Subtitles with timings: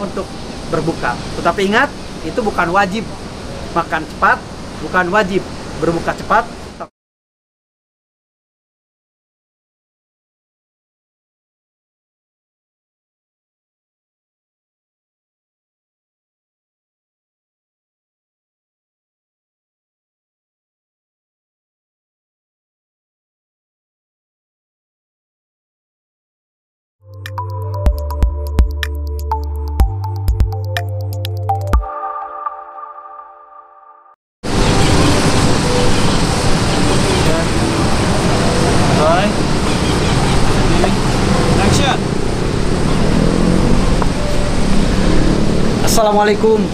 [0.00, 0.26] untuk
[0.72, 1.14] berbuka.
[1.38, 1.88] Tetapi ingat,
[2.24, 3.04] itu bukan wajib
[3.76, 4.38] makan cepat,
[4.82, 5.44] bukan wajib
[5.78, 6.44] berbuka cepat.
[46.00, 46.64] Assalamualaikum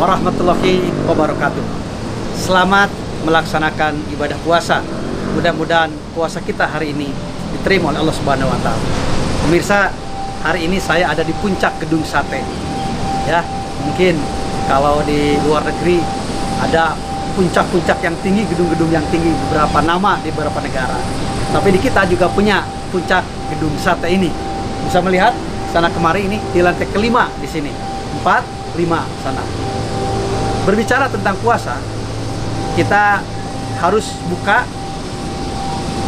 [0.00, 1.60] warahmatullahi wabarakatuh.
[2.32, 2.88] Selamat
[3.28, 4.80] melaksanakan ibadah puasa.
[5.36, 7.12] Mudah-mudahan puasa kita hari ini
[7.52, 8.80] diterima oleh Allah Subhanahu wa taala.
[9.44, 9.92] Pemirsa,
[10.40, 12.40] hari ini saya ada di puncak gedung sate.
[13.28, 13.44] Ya,
[13.84, 14.16] mungkin
[14.64, 16.00] kalau di luar negeri
[16.64, 16.96] ada
[17.36, 20.96] puncak-puncak yang tinggi, gedung-gedung yang tinggi beberapa nama di beberapa negara.
[21.52, 24.32] Tapi di kita juga punya puncak gedung sate ini.
[24.88, 25.36] Bisa melihat
[25.68, 27.68] sana kemari ini di lantai kelima di sini.
[28.16, 29.42] Empat, lima sana.
[30.68, 31.80] Berbicara tentang puasa,
[32.76, 33.24] kita
[33.80, 34.68] harus buka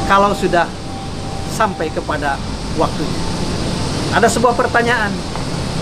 [0.06, 0.68] kalau sudah
[1.50, 2.36] sampai kepada
[2.76, 3.20] waktunya.
[4.12, 5.08] Ada sebuah pertanyaan,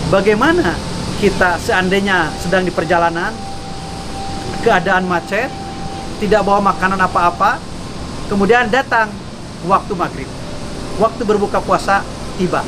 [0.07, 0.71] bagaimana
[1.19, 3.35] kita seandainya sedang di perjalanan,
[4.63, 5.51] keadaan macet,
[6.23, 7.59] tidak bawa makanan apa-apa,
[8.31, 9.11] kemudian datang
[9.67, 10.29] waktu maghrib,
[10.95, 12.01] waktu berbuka puasa
[12.39, 12.63] tiba.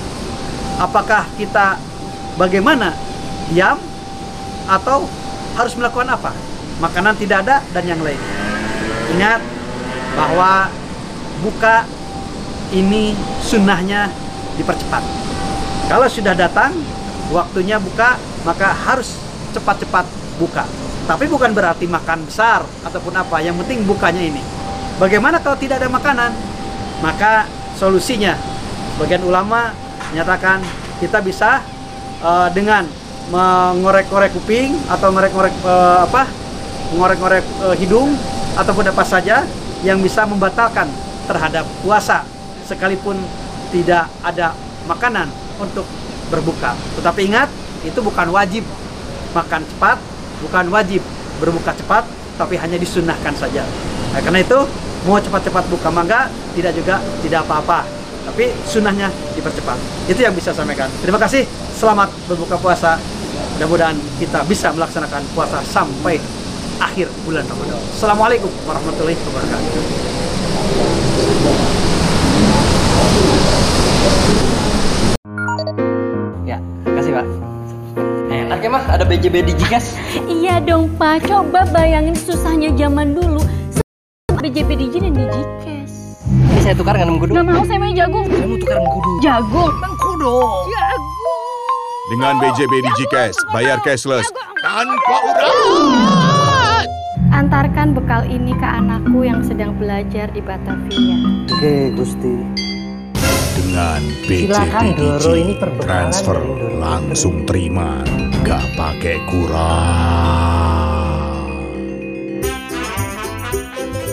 [0.77, 1.79] Apakah kita
[2.35, 2.91] bagaimana?
[3.51, 3.77] Diam
[4.67, 5.05] atau
[5.53, 6.31] harus melakukan apa?
[6.81, 8.19] Makanan tidak ada dan yang lain.
[9.13, 9.41] Ingat
[10.17, 10.69] bahwa
[11.45, 11.85] buka
[12.73, 13.13] ini
[13.45, 14.09] sunnahnya
[14.57, 15.03] dipercepat.
[15.89, 16.73] Kalau sudah datang
[17.29, 19.19] waktunya buka, maka harus
[19.53, 20.05] cepat-cepat
[20.41, 20.65] buka.
[21.03, 23.43] Tapi bukan berarti makan besar ataupun apa.
[23.43, 24.41] Yang penting bukanya ini.
[24.97, 26.31] Bagaimana kalau tidak ada makanan?
[27.03, 28.39] Maka solusinya,
[28.95, 29.75] sebagian ulama
[30.13, 30.63] menyatakan
[31.03, 31.59] kita bisa
[32.23, 32.87] uh, dengan
[33.31, 36.27] mengorek-ngorek kuping atau ngorek-ngorek uh, apa,
[36.95, 38.17] ngorek-ngorek uh, hidung
[38.59, 39.47] ataupun apa saja
[39.83, 40.87] yang bisa membatalkan
[41.27, 42.27] terhadap puasa
[42.67, 43.19] sekalipun
[43.71, 44.55] tidak ada
[44.87, 45.27] makanan
[45.59, 45.87] untuk
[46.31, 46.75] berbuka.
[46.99, 47.49] Tetapi ingat,
[47.83, 48.63] itu bukan wajib
[49.35, 49.97] makan cepat,
[50.43, 51.01] bukan wajib
[51.39, 52.03] berbuka cepat,
[52.39, 53.63] tapi hanya disunahkan saja.
[54.13, 54.59] Nah, karena itu
[55.03, 57.83] mau cepat-cepat buka mangga tidak juga tidak apa-apa,
[58.29, 59.77] tapi sunnahnya dipercepat.
[60.07, 60.87] Itu yang bisa saya sampaikan.
[61.01, 61.43] Terima kasih.
[61.75, 62.95] Selamat berbuka puasa.
[63.53, 66.17] Mudah-mudahan kita bisa melaksanakan puasa sampai
[66.81, 67.77] akhir bulan Ramadan.
[67.93, 69.81] Assalamualaikum warahmatullahi wabarakatuh.
[76.49, 76.57] Ya,
[76.97, 77.25] kasih pak.
[78.33, 79.93] Enak ya mah, ada BJB Digikas.
[80.43, 83.45] Iya dong Pak, coba bayangin susahnya zaman dulu.
[84.41, 86.25] BJP Digi dan Digicast.
[86.27, 87.37] Ini saya tukar dengan kudu.
[87.37, 88.25] Gak mau, saya mau jagung.
[88.27, 89.11] Saya mau tukar dengan kudu.
[89.21, 89.71] Jagung.
[90.01, 90.35] Kudu.
[90.73, 90.92] Jagung.
[92.13, 94.29] Dengan BJB Digicash, bayar cashless
[94.61, 96.85] tanpa urat.
[97.33, 101.17] Antarkan bekal ini ke anakku yang sedang belajar di Batavia.
[101.49, 102.37] Oke, Gusti.
[103.57, 103.97] Dengan
[104.29, 106.37] BJB Digi, ini perbekalan transfer
[106.77, 108.05] langsung terima,
[108.45, 109.73] gak pakai kurang.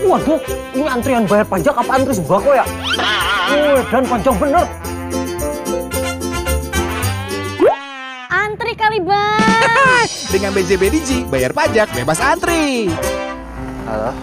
[0.09, 0.41] Waduh,
[0.73, 2.65] ini antrian bayar pajak apa antri sembako ya?
[3.53, 4.80] Wih, dan panjang bener.
[8.71, 9.99] Antri kali bang.
[10.39, 12.87] Dengan BJB Digi, bayar pajak bebas antri.
[13.83, 14.15] Halo.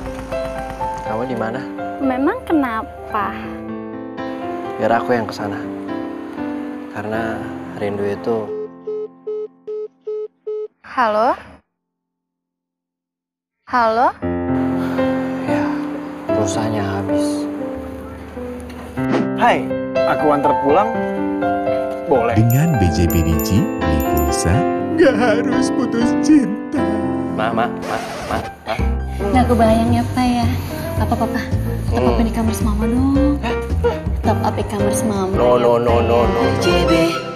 [1.03, 1.59] Kamu di mana?
[1.99, 3.35] Memang kenapa?
[4.79, 5.59] Biar aku yang ke sana.
[6.95, 7.43] Karena
[7.75, 8.47] rindu itu
[10.95, 11.35] Halo?
[13.67, 14.15] Halo?
[15.43, 15.67] ya
[16.31, 17.43] pulsanya habis.
[19.35, 19.67] Hai,
[20.07, 20.87] aku antar pulang.
[22.07, 22.39] Boleh.
[22.39, 24.53] Dengan BJB Digi, beli pulsa,
[24.97, 26.81] gak harus putus cinta.
[27.33, 27.97] Ma, ma, ma,
[28.29, 28.75] ma, ma.
[29.33, 30.47] Nggak kebayang ya Pak ya.
[30.97, 31.41] Apa papa?
[31.89, 33.37] Top up di kamar mama dong.
[34.21, 35.33] Top up e-commerce mama.
[35.33, 36.41] No, no, no, no, no.
[36.59, 37.26] JB.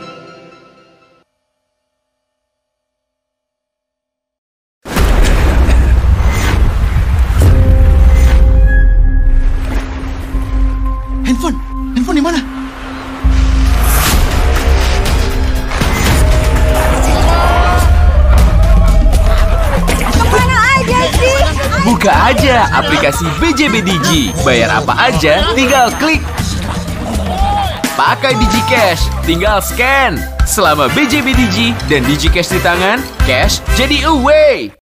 [22.01, 24.33] Buka aja aplikasi BJB Digi.
[24.41, 26.17] Bayar apa aja, tinggal klik.
[27.93, 30.17] Pakai Digi Cash, tinggal scan.
[30.49, 34.80] Selama BJB Digi dan Digi Cash di tangan, cash jadi away.